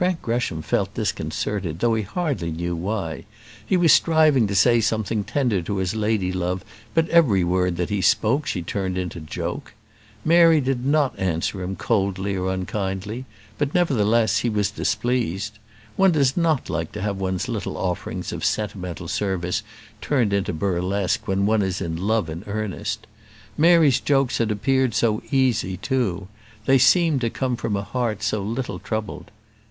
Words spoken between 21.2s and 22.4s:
when one is in love